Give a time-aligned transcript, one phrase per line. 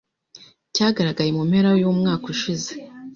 [0.73, 2.71] cyagaragaye mu mpera y'umwaka ushize